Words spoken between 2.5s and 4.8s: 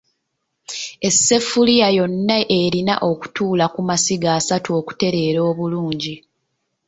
erina okutuula ku masiga asatu